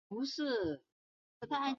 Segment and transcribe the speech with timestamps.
[0.01, 0.83] 毕业于广州师
[1.41, 1.69] 范大学。